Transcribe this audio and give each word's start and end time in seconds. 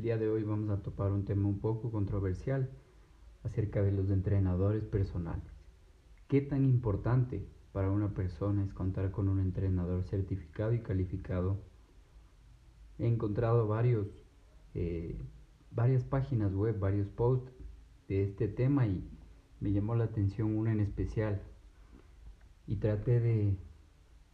El 0.00 0.04
día 0.04 0.16
de 0.16 0.30
hoy 0.30 0.44
vamos 0.44 0.70
a 0.70 0.82
topar 0.82 1.12
un 1.12 1.26
tema 1.26 1.46
un 1.46 1.58
poco 1.58 1.92
controversial 1.92 2.70
acerca 3.44 3.82
de 3.82 3.92
los 3.92 4.08
entrenadores 4.08 4.82
personales. 4.82 5.44
¿Qué 6.26 6.40
tan 6.40 6.64
importante 6.64 7.46
para 7.72 7.90
una 7.90 8.14
persona 8.14 8.64
es 8.64 8.72
contar 8.72 9.10
con 9.10 9.28
un 9.28 9.40
entrenador 9.40 10.04
certificado 10.04 10.72
y 10.72 10.80
calificado? 10.80 11.58
He 12.98 13.08
encontrado 13.08 13.68
varios, 13.68 14.06
eh, 14.72 15.20
varias 15.70 16.02
páginas 16.02 16.54
web, 16.54 16.78
varios 16.78 17.08
posts 17.08 17.52
de 18.08 18.22
este 18.22 18.48
tema 18.48 18.86
y 18.86 19.06
me 19.60 19.70
llamó 19.70 19.96
la 19.96 20.04
atención 20.04 20.56
una 20.56 20.72
en 20.72 20.80
especial 20.80 21.42
y 22.66 22.76
traté 22.76 23.20
de 23.20 23.54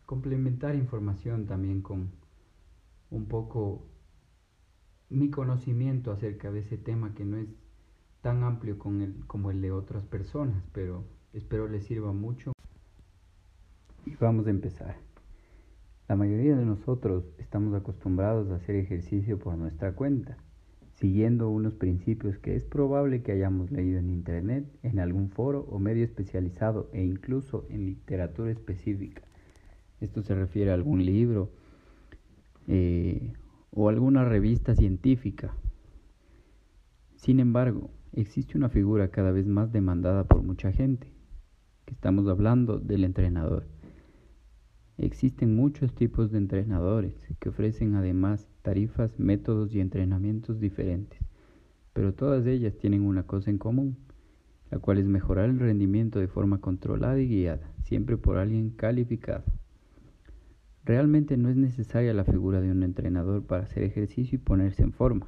complementar 0.05 0.77
información 0.77 1.45
también 1.45 1.83
con 1.83 2.13
un 3.11 3.27
poco 3.27 3.96
mi 5.09 5.31
conocimiento 5.31 6.11
acerca 6.13 6.51
de 6.51 6.61
ese 6.61 6.79
tema 6.79 7.15
que 7.15 7.25
no 7.25 7.37
es 7.37 7.49
tan 8.23 8.43
amplio 8.43 8.79
con 8.79 9.03
el, 9.03 9.27
como 9.27 9.51
el 9.51 9.61
de 9.61 9.73
otras 9.73 10.05
personas, 10.05 10.65
pero 10.73 11.05
espero 11.33 11.69
les 11.69 11.85
sirva 11.85 12.13
mucho. 12.13 12.53
Y 14.05 14.15
vamos 14.17 14.47
a 14.47 14.51
empezar. 14.51 14.97
La 16.09 16.17
mayoría 16.17 16.57
de 16.57 16.65
nosotros 16.65 17.25
estamos 17.39 17.75
acostumbrados 17.75 18.51
a 18.51 18.57
hacer 18.57 18.77
ejercicio 18.77 19.39
por 19.39 19.57
nuestra 19.57 19.95
cuenta 19.95 20.37
siguiendo 20.97 21.51
unos 21.51 21.75
principios 21.75 22.39
que 22.39 22.57
es 22.57 22.65
probable 22.65 23.23
que 23.23 23.33
hayamos 23.33 23.71
leído 23.71 23.99
en 23.99 24.11
Internet, 24.11 24.67
en 24.83 24.99
algún 24.99 25.29
foro 25.31 25.67
o 25.71 25.79
medio 25.79 26.05
especializado 26.05 26.89
e 26.93 27.05
incluso 27.05 27.67
en 27.69 27.85
literatura 27.85 28.51
específica. 28.51 29.23
Esto 30.01 30.23
se 30.23 30.35
refiere 30.35 30.71
a 30.71 30.75
algún 30.75 31.05
libro 31.05 31.51
eh, 32.67 33.33
o 33.79 33.91
alguna 33.91 34.25
revista 34.25 34.75
científica. 34.75 35.55
Sin 37.15 37.41
embargo, 37.41 37.91
existe 38.15 38.57
una 38.57 38.71
figura 38.71 39.11
cada 39.11 39.33
vez 39.33 39.47
más 39.47 39.71
demandada 39.71 40.25
por 40.25 40.43
mucha 40.43 40.73
gente, 40.73 41.13
que 41.85 41.93
estamos 41.93 42.27
hablando 42.27 42.79
del 42.79 43.05
entrenador. 43.05 43.67
Existen 44.97 45.55
muchos 45.55 45.95
tipos 45.95 46.33
de 46.33 46.39
entrenadores 46.39 47.13
que 47.39 47.51
ofrecen 47.51 47.97
además 47.97 48.49
tarifas, 48.63 49.21
métodos 49.21 49.75
y 49.75 49.81
entrenamientos 49.81 50.59
diferentes, 50.59 51.21
pero 51.93 52.15
todas 52.15 52.47
ellas 52.47 52.79
tienen 52.79 53.03
una 53.03 53.25
cosa 53.25 53.51
en 53.51 53.59
común, 53.59 53.99
la 54.71 54.79
cual 54.79 54.97
es 54.97 55.07
mejorar 55.07 55.51
el 55.51 55.59
rendimiento 55.59 56.19
de 56.19 56.29
forma 56.29 56.63
controlada 56.63 57.21
y 57.21 57.29
guiada, 57.29 57.71
siempre 57.83 58.17
por 58.17 58.39
alguien 58.39 58.71
calificado. 58.71 59.45
Realmente 60.87 61.37
no 61.37 61.49
es 61.49 61.57
necesaria 61.57 62.15
la 62.15 62.23
figura 62.23 62.61
de 62.61 62.71
un 62.71 62.85
entrenador 62.85 63.43
para 63.43 63.65
hacer 63.65 63.83
ejercicio 63.83 64.37
y 64.37 64.39
ponerse 64.39 64.85
en 64.85 64.93
forma, 64.93 65.27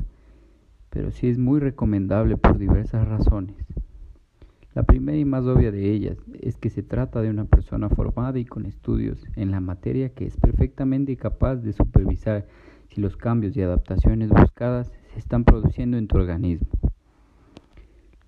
pero 0.88 1.10
sí 1.10 1.26
es 1.26 1.36
muy 1.36 1.58
recomendable 1.58 2.36
por 2.36 2.58
diversas 2.58 3.08
razones. 3.08 3.56
La 4.76 4.84
primera 4.84 5.18
y 5.18 5.24
más 5.24 5.46
obvia 5.46 5.72
de 5.72 5.90
ellas 5.90 6.16
es 6.40 6.56
que 6.56 6.70
se 6.70 6.84
trata 6.84 7.22
de 7.22 7.30
una 7.30 7.44
persona 7.44 7.88
formada 7.88 8.38
y 8.38 8.44
con 8.44 8.66
estudios 8.66 9.18
en 9.34 9.50
la 9.50 9.58
materia 9.58 10.10
que 10.10 10.26
es 10.26 10.36
perfectamente 10.36 11.16
capaz 11.16 11.56
de 11.56 11.72
supervisar 11.72 12.46
si 12.90 13.00
los 13.00 13.16
cambios 13.16 13.56
y 13.56 13.62
adaptaciones 13.62 14.28
buscadas 14.28 14.92
se 15.12 15.18
están 15.18 15.42
produciendo 15.42 15.96
en 15.96 16.06
tu 16.06 16.18
organismo. 16.18 16.68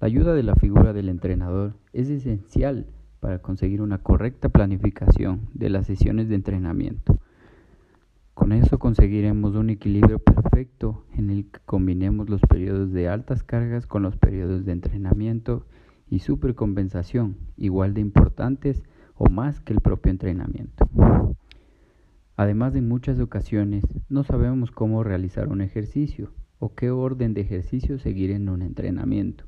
La 0.00 0.08
ayuda 0.08 0.34
de 0.34 0.42
la 0.42 0.56
figura 0.56 0.92
del 0.92 1.08
entrenador 1.08 1.74
es 1.92 2.10
esencial 2.10 2.86
para 3.20 3.38
conseguir 3.38 3.82
una 3.82 3.98
correcta 3.98 4.48
planificación 4.48 5.42
de 5.54 5.70
las 5.70 5.86
sesiones 5.86 6.28
de 6.28 6.34
entrenamiento. 6.34 7.19
Con 8.34 8.52
eso 8.52 8.78
conseguiremos 8.78 9.54
un 9.54 9.70
equilibrio 9.70 10.18
perfecto 10.18 11.04
en 11.14 11.30
el 11.30 11.50
que 11.50 11.60
combinemos 11.66 12.30
los 12.30 12.40
periodos 12.40 12.92
de 12.92 13.08
altas 13.08 13.42
cargas 13.42 13.86
con 13.86 14.02
los 14.02 14.16
periodos 14.16 14.64
de 14.64 14.72
entrenamiento 14.72 15.66
y 16.08 16.20
supercompensación, 16.20 17.36
igual 17.56 17.94
de 17.94 18.00
importantes 18.00 18.82
o 19.14 19.28
más 19.28 19.60
que 19.60 19.72
el 19.72 19.80
propio 19.80 20.10
entrenamiento. 20.10 20.88
Además, 22.36 22.74
en 22.74 22.88
muchas 22.88 23.20
ocasiones 23.20 23.84
no 24.08 24.24
sabemos 24.24 24.70
cómo 24.70 25.04
realizar 25.04 25.48
un 25.48 25.60
ejercicio 25.60 26.32
o 26.58 26.74
qué 26.74 26.90
orden 26.90 27.34
de 27.34 27.42
ejercicio 27.42 27.98
seguir 27.98 28.30
en 28.30 28.48
un 28.48 28.62
entrenamiento. 28.62 29.44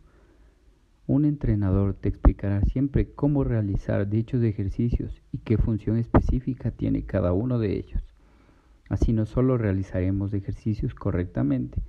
Un 1.07 1.25
entrenador 1.25 1.95
te 1.95 2.09
explicará 2.11 2.61
siempre 2.63 3.13
cómo 3.15 3.45
realizar 3.45 4.09
dichos 4.09 4.43
ejercicios 4.43 5.23
y 5.33 5.39
qué 5.39 5.57
función 5.59 5.97
específica 5.97 6.71
tiene 6.71 7.05
cada 7.05 7.33
uno 7.33 7.59
de 7.59 7.79
ellos. 7.79 8.12
Así 8.93 9.15
no 9.15 9.25
solo 9.25 9.57
realizaremos 9.57 10.35
ejercicios 10.35 10.95
correctamente, 10.95 11.81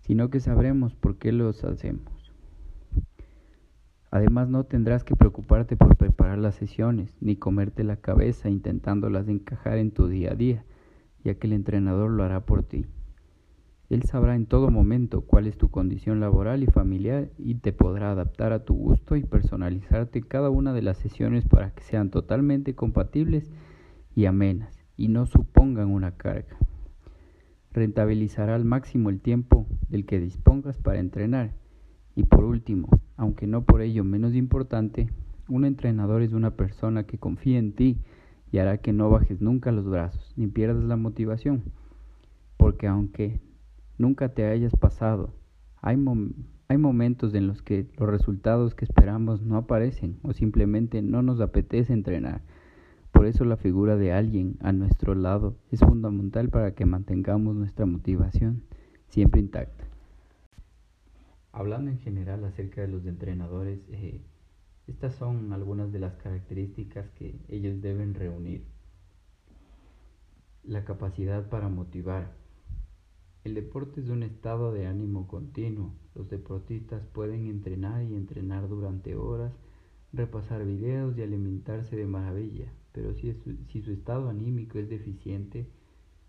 sino 0.00 0.30
que 0.30 0.40
sabremos 0.40 0.94
por 0.94 1.18
qué 1.18 1.30
los 1.30 1.62
hacemos. 1.64 2.32
Además 4.10 4.48
no 4.48 4.64
tendrás 4.64 5.04
que 5.04 5.14
preocuparte 5.14 5.76
por 5.76 5.96
preparar 5.96 6.38
las 6.38 6.54
sesiones, 6.54 7.14
ni 7.20 7.36
comerte 7.36 7.84
la 7.84 7.96
cabeza 7.96 8.48
intentándolas 8.48 9.28
encajar 9.28 9.76
en 9.76 9.90
tu 9.90 10.08
día 10.08 10.32
a 10.32 10.34
día, 10.34 10.64
ya 11.22 11.34
que 11.34 11.46
el 11.46 11.52
entrenador 11.52 12.10
lo 12.10 12.24
hará 12.24 12.46
por 12.46 12.62
ti. 12.62 12.86
Él 13.90 14.04
sabrá 14.04 14.34
en 14.34 14.46
todo 14.46 14.70
momento 14.70 15.20
cuál 15.20 15.48
es 15.48 15.58
tu 15.58 15.68
condición 15.68 16.20
laboral 16.20 16.62
y 16.62 16.68
familiar 16.68 17.28
y 17.36 17.56
te 17.56 17.74
podrá 17.74 18.12
adaptar 18.12 18.54
a 18.54 18.64
tu 18.64 18.72
gusto 18.72 19.16
y 19.16 19.24
personalizarte 19.24 20.22
cada 20.22 20.48
una 20.48 20.72
de 20.72 20.80
las 20.80 20.96
sesiones 20.96 21.46
para 21.46 21.72
que 21.72 21.82
sean 21.82 22.08
totalmente 22.08 22.74
compatibles 22.74 23.52
y 24.14 24.24
amenas 24.24 24.75
y 24.96 25.08
no 25.08 25.26
supongan 25.26 25.88
una 25.88 26.16
carga. 26.16 26.56
Rentabilizará 27.72 28.54
al 28.54 28.64
máximo 28.64 29.10
el 29.10 29.20
tiempo 29.20 29.66
del 29.88 30.06
que 30.06 30.20
dispongas 30.20 30.78
para 30.78 30.98
entrenar 30.98 31.54
y 32.16 32.24
por 32.24 32.44
último, 32.44 32.88
aunque 33.16 33.46
no 33.46 33.64
por 33.64 33.82
ello 33.82 34.02
menos 34.02 34.34
importante, 34.34 35.12
un 35.48 35.64
entrenador 35.64 36.22
es 36.22 36.32
una 36.32 36.56
persona 36.56 37.04
que 37.04 37.18
confía 37.18 37.58
en 37.58 37.72
ti 37.74 38.00
y 38.50 38.58
hará 38.58 38.78
que 38.78 38.94
no 38.94 39.10
bajes 39.10 39.40
nunca 39.42 39.70
los 39.70 39.84
brazos 39.84 40.32
ni 40.36 40.46
pierdas 40.46 40.84
la 40.84 40.96
motivación. 40.96 41.62
Porque 42.56 42.86
aunque 42.86 43.40
nunca 43.98 44.30
te 44.30 44.46
hayas 44.46 44.74
pasado, 44.74 45.34
hay, 45.82 46.02
hay 46.68 46.78
momentos 46.78 47.34
en 47.34 47.46
los 47.46 47.62
que 47.62 47.86
los 47.98 48.08
resultados 48.08 48.74
que 48.74 48.86
esperamos 48.86 49.42
no 49.42 49.58
aparecen 49.58 50.18
o 50.22 50.32
simplemente 50.32 51.02
no 51.02 51.20
nos 51.20 51.40
apetece 51.40 51.92
entrenar. 51.92 52.40
Por 53.16 53.24
eso 53.26 53.46
la 53.46 53.56
figura 53.56 53.96
de 53.96 54.12
alguien 54.12 54.58
a 54.60 54.72
nuestro 54.72 55.14
lado 55.14 55.56
es 55.70 55.80
fundamental 55.80 56.50
para 56.50 56.74
que 56.74 56.84
mantengamos 56.84 57.56
nuestra 57.56 57.86
motivación 57.86 58.62
siempre 59.08 59.40
intacta. 59.40 59.84
Hablando 61.50 61.90
en 61.90 61.98
general 61.98 62.44
acerca 62.44 62.82
de 62.82 62.88
los 62.88 63.06
entrenadores, 63.06 63.80
eh, 63.88 64.20
estas 64.86 65.14
son 65.14 65.54
algunas 65.54 65.90
de 65.92 65.98
las 65.98 66.14
características 66.16 67.08
que 67.12 67.40
ellos 67.48 67.80
deben 67.80 68.12
reunir. 68.14 68.66
La 70.62 70.84
capacidad 70.84 71.48
para 71.48 71.70
motivar. 71.70 72.34
El 73.44 73.54
deporte 73.54 74.02
es 74.02 74.10
un 74.10 74.24
estado 74.24 74.72
de 74.72 74.86
ánimo 74.86 75.26
continuo. 75.26 75.94
Los 76.14 76.28
deportistas 76.28 77.02
pueden 77.14 77.46
entrenar 77.46 78.02
y 78.02 78.14
entrenar 78.14 78.68
durante 78.68 79.16
horas, 79.16 79.54
repasar 80.12 80.64
videos 80.64 81.16
y 81.16 81.22
alimentarse 81.22 81.96
de 81.96 82.06
maravilla, 82.06 82.72
pero 82.92 83.14
si, 83.14 83.32
si 83.68 83.82
su 83.82 83.92
estado 83.92 84.28
anímico 84.28 84.78
es 84.78 84.88
deficiente, 84.88 85.66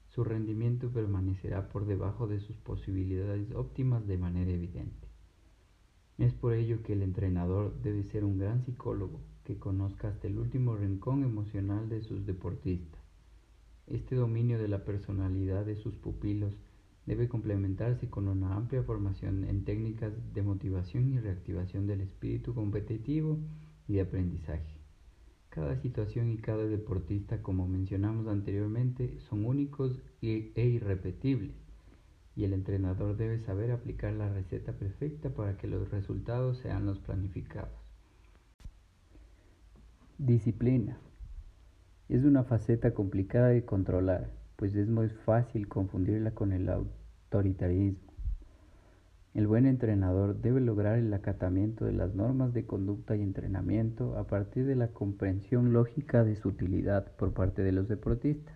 su 0.10 0.24
rendimiento 0.24 0.90
permanecerá 0.90 1.70
por 1.70 1.86
debajo 1.86 2.28
de 2.28 2.40
sus 2.40 2.58
posibilidades 2.58 3.54
óptimas 3.54 4.08
de 4.08 4.18
manera 4.18 4.52
evidente. 4.52 5.08
Es 6.18 6.34
por 6.34 6.54
ello 6.54 6.82
que 6.82 6.94
el 6.94 7.04
entrenador 7.04 7.80
debe 7.84 8.04
ser 8.04 8.26
un 8.26 8.40
gran 8.40 8.64
psicólogo 8.66 9.22
que 9.44 9.60
conozca 9.60 10.10
hasta 10.10 10.28
el 10.28 10.40
último 10.40 10.76
rincón 10.76 11.24
emocional 11.24 11.88
de 11.90 12.02
sus 12.02 12.26
deportistas. 12.26 13.00
Este 13.86 14.16
dominio 14.16 14.58
de 14.58 14.68
la 14.68 14.84
personalidad 14.84 15.66
de 15.66 15.76
sus 15.76 15.96
pupilos 15.96 16.58
debe 17.06 17.30
complementarse 17.30 18.10
con 18.10 18.28
una 18.28 18.56
amplia 18.56 18.84
formación 18.84 19.46
en 19.46 19.64
técnicas 19.64 20.12
de 20.34 20.42
motivación 20.42 21.14
y 21.14 21.20
reactivación 21.20 21.88
del 21.88 22.02
espíritu 22.02 22.54
competitivo 22.54 23.38
y 23.88 23.96
de 23.96 24.02
aprendizaje. 24.02 24.78
Cada 25.50 25.76
situación 25.82 26.32
y 26.32 26.38
cada 26.38 26.66
deportista, 26.66 27.42
como 27.42 27.68
mencionamos 27.68 28.28
anteriormente, 28.28 29.18
son 29.22 29.46
únicos 29.46 30.02
e 30.22 30.52
irrepetibles 30.56 31.56
y 32.38 32.44
el 32.44 32.54
entrenador 32.54 33.18
debe 33.18 33.40
saber 33.40 33.72
aplicar 33.72 34.14
la 34.14 34.30
receta 34.30 34.72
perfecta 34.74 35.32
para 35.32 35.58
que 35.58 35.66
los 35.66 35.90
resultados 35.90 36.60
sean 36.60 36.86
los 36.86 37.00
planificados. 37.00 37.72
Disciplina. 40.20 41.00
Es 42.10 42.24
una 42.24 42.44
faceta 42.44 42.94
complicada 42.94 43.48
de 43.48 43.66
controlar, 43.66 44.30
pues 44.56 44.76
es 44.76 44.88
muy 44.88 45.10
fácil 45.10 45.68
confundirla 45.68 46.32
con 46.32 46.54
el 46.54 46.70
autoritarismo. 46.70 48.07
El 49.38 49.46
buen 49.46 49.68
entrenador 49.68 50.42
debe 50.42 50.60
lograr 50.62 50.98
el 50.98 51.14
acatamiento 51.14 51.86
de 51.86 51.94
las 51.94 52.16
normas 52.16 52.56
de 52.56 52.66
conducta 52.66 53.16
y 53.16 53.22
entrenamiento 53.22 54.18
a 54.18 54.26
partir 54.26 54.66
de 54.66 54.76
la 54.76 54.88
comprensión 54.88 55.74
lógica 55.74 56.24
de 56.24 56.36
su 56.36 56.50
utilidad 56.50 57.12
por 57.18 57.34
parte 57.36 57.62
de 57.62 57.72
los 57.72 57.88
deportistas. 57.88 58.56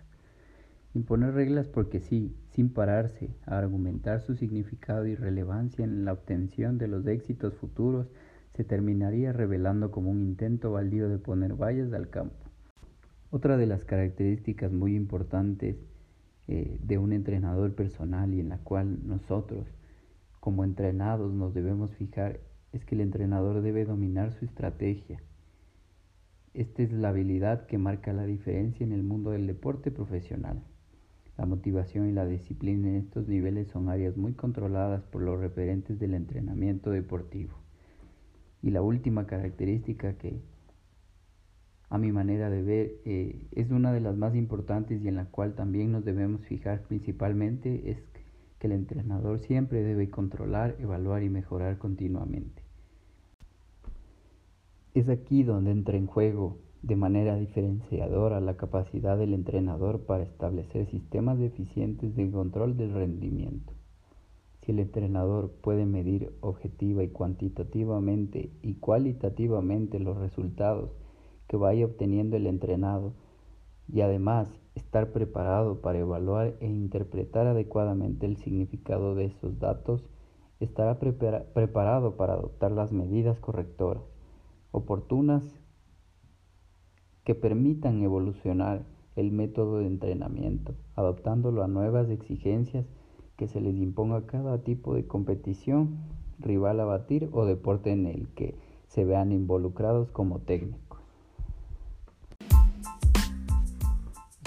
Imponer 0.92 1.34
reglas 1.34 1.68
porque 1.68 2.00
sí, 2.00 2.34
sin 2.50 2.68
pararse 2.68 3.30
a 3.46 3.58
argumentar 3.58 4.22
su 4.22 4.34
significado 4.34 5.06
y 5.06 5.14
relevancia 5.14 5.84
en 5.84 6.04
la 6.04 6.14
obtención 6.14 6.78
de 6.78 6.88
los 6.88 7.06
éxitos 7.06 7.54
futuros, 7.54 8.08
se 8.56 8.64
terminaría 8.64 9.32
revelando 9.32 9.92
como 9.92 10.10
un 10.10 10.20
intento 10.20 10.72
baldío 10.72 11.08
de 11.08 11.18
poner 11.18 11.54
vallas 11.54 11.92
al 11.92 12.10
campo. 12.10 12.44
Otra 13.30 13.56
de 13.56 13.68
las 13.68 13.84
características 13.84 14.72
muy 14.72 14.96
importantes 14.96 15.76
eh, 16.48 16.76
de 16.82 16.98
un 16.98 17.12
entrenador 17.12 17.72
personal 17.76 18.34
y 18.34 18.40
en 18.40 18.48
la 18.48 18.58
cual 18.58 18.98
nosotros 19.06 19.68
como 20.42 20.64
entrenados 20.64 21.32
nos 21.32 21.54
debemos 21.54 21.94
fijar 21.94 22.40
es 22.72 22.84
que 22.84 22.96
el 22.96 23.00
entrenador 23.00 23.62
debe 23.62 23.84
dominar 23.84 24.32
su 24.32 24.44
estrategia. 24.44 25.22
Esta 26.52 26.82
es 26.82 26.90
la 26.90 27.10
habilidad 27.10 27.66
que 27.66 27.78
marca 27.78 28.12
la 28.12 28.26
diferencia 28.26 28.82
en 28.82 28.90
el 28.90 29.04
mundo 29.04 29.30
del 29.30 29.46
deporte 29.46 29.92
profesional. 29.92 30.60
La 31.38 31.46
motivación 31.46 32.08
y 32.08 32.12
la 32.12 32.26
disciplina 32.26 32.88
en 32.88 32.96
estos 32.96 33.28
niveles 33.28 33.68
son 33.68 33.88
áreas 33.88 34.16
muy 34.16 34.32
controladas 34.32 35.04
por 35.04 35.22
los 35.22 35.38
referentes 35.38 36.00
del 36.00 36.12
entrenamiento 36.12 36.90
deportivo. 36.90 37.52
Y 38.62 38.70
la 38.70 38.82
última 38.82 39.28
característica 39.28 40.14
que 40.14 40.42
a 41.88 41.98
mi 41.98 42.10
manera 42.10 42.50
de 42.50 42.62
ver 42.62 42.94
eh, 43.04 43.46
es 43.52 43.70
una 43.70 43.92
de 43.92 44.00
las 44.00 44.16
más 44.16 44.34
importantes 44.34 45.04
y 45.04 45.06
en 45.06 45.14
la 45.14 45.26
cual 45.26 45.54
también 45.54 45.92
nos 45.92 46.04
debemos 46.04 46.44
fijar 46.46 46.82
principalmente 46.88 47.92
es 47.92 48.00
que 48.12 48.21
el 48.66 48.72
entrenador 48.72 49.38
siempre 49.40 49.82
debe 49.82 50.10
controlar, 50.10 50.76
evaluar 50.78 51.22
y 51.22 51.30
mejorar 51.30 51.78
continuamente. 51.78 52.62
Es 54.94 55.08
aquí 55.08 55.42
donde 55.42 55.70
entra 55.70 55.96
en 55.96 56.06
juego 56.06 56.58
de 56.82 56.96
manera 56.96 57.36
diferenciadora 57.36 58.40
la 58.40 58.56
capacidad 58.56 59.16
del 59.16 59.34
entrenador 59.34 60.00
para 60.04 60.24
establecer 60.24 60.86
sistemas 60.86 61.40
eficientes 61.40 62.14
de 62.16 62.30
control 62.30 62.76
del 62.76 62.92
rendimiento. 62.92 63.72
Si 64.60 64.72
el 64.72 64.80
entrenador 64.80 65.50
puede 65.62 65.86
medir 65.86 66.32
objetiva 66.40 67.02
y 67.02 67.08
cuantitativamente 67.08 68.50
y 68.62 68.74
cualitativamente 68.74 69.98
los 69.98 70.18
resultados 70.18 70.90
que 71.48 71.56
vaya 71.56 71.84
obteniendo 71.86 72.36
el 72.36 72.46
entrenado 72.46 73.14
y 73.92 74.00
además 74.00 74.48
estar 74.74 75.12
preparado 75.12 75.80
para 75.80 75.98
evaluar 75.98 76.54
e 76.60 76.66
interpretar 76.66 77.46
adecuadamente 77.46 78.26
el 78.26 78.36
significado 78.36 79.14
de 79.14 79.26
esos 79.26 79.58
datos, 79.58 80.04
estará 80.60 80.98
preparado 80.98 82.16
para 82.16 82.34
adoptar 82.34 82.72
las 82.72 82.92
medidas 82.92 83.38
correctoras, 83.38 84.02
oportunas, 84.70 85.44
que 87.24 87.34
permitan 87.34 88.02
evolucionar 88.02 88.84
el 89.16 89.30
método 89.30 89.78
de 89.78 89.86
entrenamiento, 89.86 90.74
adaptándolo 90.96 91.62
a 91.62 91.68
nuevas 91.68 92.08
exigencias 92.08 92.86
que 93.36 93.48
se 93.48 93.60
les 93.60 93.76
imponga 93.76 94.16
a 94.16 94.26
cada 94.26 94.62
tipo 94.62 94.94
de 94.94 95.06
competición, 95.06 95.98
rival 96.38 96.80
a 96.80 96.84
batir 96.84 97.28
o 97.32 97.44
deporte 97.44 97.92
en 97.92 98.06
el 98.06 98.28
que 98.34 98.56
se 98.86 99.04
vean 99.04 99.32
involucrados 99.32 100.10
como 100.10 100.40
técnicos. 100.40 100.91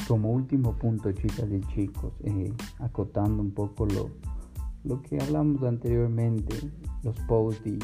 Como 0.08 0.32
último 0.32 0.74
punto, 0.74 1.12
chicas 1.12 1.48
y 1.52 1.62
chicos, 1.74 2.14
eh, 2.24 2.54
acotando 2.80 3.42
un 3.42 3.52
poco 3.52 3.86
lo, 3.88 4.12
lo 4.84 5.02
que 5.02 5.20
hablamos 5.20 5.64
anteriormente, 5.64 6.56
los 7.04 7.20
posts 7.22 7.66
y 7.66 7.80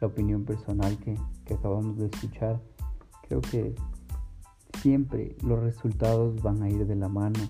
la 0.00 0.06
opinión 0.06 0.44
personal 0.44 0.96
que, 0.98 1.18
que 1.44 1.54
acabamos 1.54 1.98
de 1.98 2.06
escuchar, 2.06 2.60
creo 3.28 3.40
que 3.40 3.74
siempre 4.80 5.36
los 5.42 5.60
resultados 5.60 6.42
van 6.42 6.62
a 6.62 6.70
ir 6.70 6.86
de 6.86 6.96
la 6.96 7.08
mano 7.08 7.40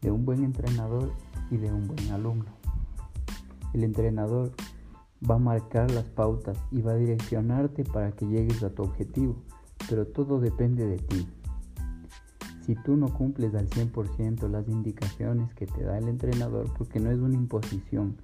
de 0.00 0.10
un 0.10 0.24
buen 0.24 0.44
entrenador 0.44 1.12
y 1.50 1.56
de 1.56 1.72
un 1.72 1.86
buen 1.86 2.10
alumno. 2.10 2.46
El 3.74 3.84
entrenador 3.84 4.52
va 5.28 5.36
a 5.36 5.38
marcar 5.38 5.90
las 5.90 6.04
pautas 6.04 6.58
y 6.70 6.80
va 6.80 6.92
a 6.92 6.96
direccionarte 6.96 7.84
para 7.84 8.12
que 8.12 8.26
llegues 8.26 8.62
a 8.62 8.70
tu 8.70 8.82
objetivo, 8.82 9.36
pero 9.88 10.06
todo 10.06 10.40
depende 10.40 10.86
de 10.86 10.98
ti. 10.98 11.28
Si 12.68 12.74
tú 12.74 12.98
no 12.98 13.08
cumples 13.14 13.54
al 13.54 13.66
100% 13.70 14.46
las 14.50 14.68
indicaciones 14.68 15.54
que 15.54 15.66
te 15.66 15.84
da 15.84 15.96
el 15.96 16.06
entrenador, 16.06 16.70
porque 16.76 17.00
no 17.00 17.10
es 17.10 17.18
una 17.18 17.34
imposición, 17.34 18.18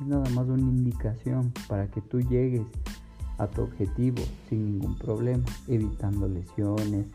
es 0.00 0.06
nada 0.06 0.26
más 0.30 0.48
una 0.48 0.62
indicación 0.62 1.52
para 1.68 1.90
que 1.90 2.00
tú 2.00 2.22
llegues 2.22 2.62
a 3.36 3.46
tu 3.46 3.60
objetivo 3.60 4.22
sin 4.48 4.64
ningún 4.64 4.96
problema, 4.96 5.44
evitando 5.68 6.26
lesiones, 6.28 7.08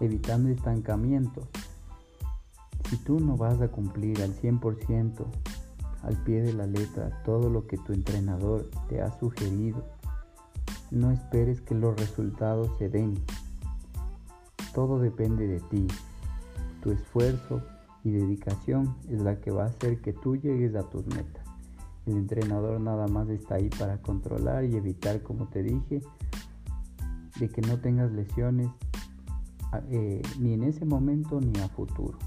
evitando 0.00 0.48
estancamientos. 0.48 1.44
Si 2.88 2.96
tú 2.96 3.20
no 3.20 3.36
vas 3.36 3.60
a 3.60 3.68
cumplir 3.68 4.22
al 4.22 4.34
100% 4.34 5.22
al 6.02 6.16
pie 6.24 6.40
de 6.40 6.54
la 6.54 6.66
letra 6.66 7.22
todo 7.26 7.50
lo 7.50 7.66
que 7.66 7.76
tu 7.76 7.92
entrenador 7.92 8.70
te 8.88 9.02
ha 9.02 9.10
sugerido, 9.18 9.84
no 10.90 11.10
esperes 11.10 11.60
que 11.60 11.74
los 11.74 11.94
resultados 11.94 12.70
se 12.78 12.88
den. 12.88 13.22
Todo 14.76 14.98
depende 14.98 15.48
de 15.48 15.58
ti. 15.58 15.86
Tu 16.82 16.90
esfuerzo 16.90 17.62
y 18.04 18.10
dedicación 18.10 18.94
es 19.08 19.22
la 19.22 19.40
que 19.40 19.50
va 19.50 19.62
a 19.62 19.68
hacer 19.68 20.02
que 20.02 20.12
tú 20.12 20.36
llegues 20.36 20.74
a 20.76 20.82
tus 20.90 21.06
metas. 21.06 21.46
El 22.04 22.18
entrenador 22.18 22.78
nada 22.78 23.08
más 23.08 23.26
está 23.30 23.54
ahí 23.54 23.70
para 23.70 24.02
controlar 24.02 24.66
y 24.66 24.76
evitar, 24.76 25.22
como 25.22 25.48
te 25.48 25.62
dije, 25.62 26.02
de 27.40 27.48
que 27.48 27.62
no 27.62 27.78
tengas 27.78 28.12
lesiones 28.12 28.68
eh, 29.88 30.20
ni 30.38 30.52
en 30.52 30.64
ese 30.64 30.84
momento 30.84 31.40
ni 31.40 31.58
a 31.60 31.68
futuro. 31.70 32.18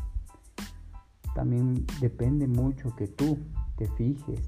También 1.36 1.86
depende 2.02 2.48
mucho 2.48 2.96
que 2.96 3.06
tú 3.06 3.38
te 3.78 3.88
fijes 3.90 4.42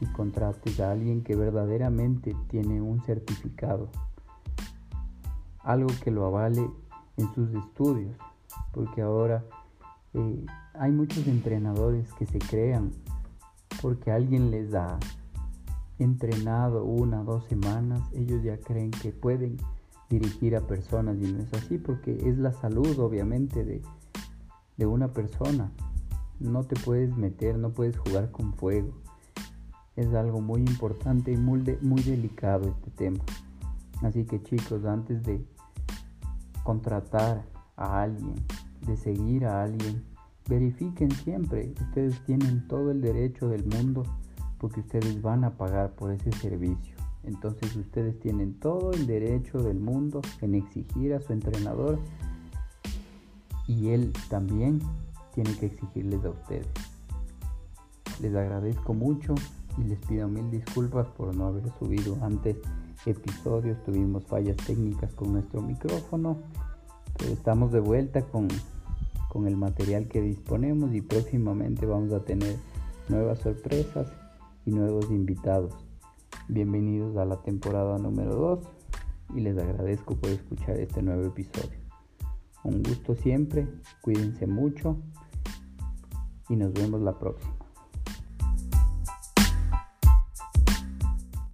y 0.00 0.06
contrates 0.06 0.80
a 0.80 0.90
alguien 0.90 1.22
que 1.22 1.36
verdaderamente 1.36 2.34
tiene 2.48 2.80
un 2.80 3.02
certificado, 3.02 3.90
algo 5.62 5.90
que 6.02 6.10
lo 6.10 6.24
avale 6.24 6.66
en 7.16 7.34
sus 7.34 7.54
estudios, 7.54 8.16
porque 8.72 9.02
ahora 9.02 9.44
eh, 10.14 10.46
hay 10.74 10.92
muchos 10.92 11.26
entrenadores 11.26 12.12
que 12.14 12.26
se 12.26 12.38
crean 12.38 12.92
porque 13.82 14.10
alguien 14.10 14.50
les 14.50 14.74
ha 14.74 14.98
entrenado 15.98 16.84
una 16.84 17.22
dos 17.22 17.44
semanas, 17.44 18.00
ellos 18.12 18.42
ya 18.42 18.58
creen 18.58 18.90
que 18.90 19.12
pueden 19.12 19.56
dirigir 20.08 20.56
a 20.56 20.60
personas 20.60 21.16
y 21.20 21.32
no 21.32 21.42
es 21.42 21.52
así 21.54 21.78
porque 21.78 22.28
es 22.28 22.38
la 22.38 22.52
salud 22.52 22.98
obviamente 22.98 23.64
de, 23.64 23.82
de 24.76 24.86
una 24.86 25.08
persona. 25.08 25.72
No 26.38 26.64
te 26.64 26.76
puedes 26.76 27.16
meter, 27.16 27.58
no 27.58 27.70
puedes 27.70 27.98
jugar 27.98 28.30
con 28.30 28.52
fuego. 28.54 28.92
Es 29.96 30.12
algo 30.12 30.40
muy 30.40 30.60
importante 30.60 31.32
y 31.32 31.36
muy 31.38 31.62
delicado 32.02 32.68
este 32.68 32.90
tema. 32.90 33.24
Así 34.02 34.24
que 34.24 34.42
chicos, 34.42 34.84
antes 34.84 35.22
de 35.22 35.42
contratar 36.66 37.44
a 37.76 38.02
alguien, 38.02 38.34
de 38.86 38.96
seguir 38.96 39.46
a 39.46 39.62
alguien, 39.62 40.02
verifiquen 40.48 41.12
siempre. 41.12 41.72
Ustedes 41.80 42.20
tienen 42.24 42.66
todo 42.66 42.90
el 42.90 43.00
derecho 43.00 43.48
del 43.48 43.64
mundo 43.64 44.02
porque 44.58 44.80
ustedes 44.80 45.22
van 45.22 45.44
a 45.44 45.56
pagar 45.56 45.94
por 45.94 46.10
ese 46.10 46.32
servicio. 46.32 46.96
Entonces 47.22 47.76
ustedes 47.76 48.18
tienen 48.18 48.58
todo 48.58 48.90
el 48.90 49.06
derecho 49.06 49.62
del 49.62 49.78
mundo 49.78 50.20
en 50.40 50.56
exigir 50.56 51.14
a 51.14 51.20
su 51.20 51.32
entrenador 51.32 52.00
y 53.68 53.90
él 53.90 54.12
también 54.28 54.80
tiene 55.34 55.54
que 55.54 55.66
exigirles 55.66 56.24
a 56.24 56.30
ustedes. 56.30 56.66
Les 58.20 58.34
agradezco 58.34 58.92
mucho 58.92 59.36
y 59.78 59.84
les 59.84 60.00
pido 60.00 60.26
mil 60.26 60.50
disculpas 60.50 61.06
por 61.08 61.32
no 61.36 61.46
haber 61.46 61.70
subido 61.78 62.18
antes 62.22 62.56
episodios. 63.06 63.82
Tuvimos 63.84 64.24
fallas 64.24 64.56
técnicas 64.56 65.12
con 65.14 65.32
nuestro 65.32 65.62
micrófono, 65.62 66.38
pero 67.16 67.32
estamos 67.32 67.72
de 67.72 67.80
vuelta 67.80 68.22
con, 68.22 68.48
con 69.28 69.46
el 69.46 69.56
material 69.56 70.08
que 70.08 70.20
disponemos 70.20 70.94
y 70.94 71.00
próximamente 71.00 71.86
vamos 71.86 72.12
a 72.12 72.24
tener 72.24 72.56
nuevas 73.08 73.38
sorpresas 73.38 74.08
y 74.64 74.72
nuevos 74.72 75.10
invitados. 75.10 75.72
Bienvenidos 76.48 77.16
a 77.16 77.24
la 77.24 77.42
temporada 77.42 77.98
número 77.98 78.34
2 78.34 78.58
y 79.36 79.40
les 79.40 79.56
agradezco 79.58 80.16
por 80.16 80.30
escuchar 80.30 80.76
este 80.76 81.02
nuevo 81.02 81.24
episodio. 81.24 81.78
Un 82.64 82.82
gusto 82.82 83.14
siempre, 83.14 83.68
cuídense 84.02 84.46
mucho 84.46 84.96
y 86.48 86.56
nos 86.56 86.72
vemos 86.72 87.00
la 87.00 87.18
próxima. 87.18 87.65